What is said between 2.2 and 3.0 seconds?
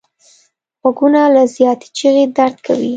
درد کوي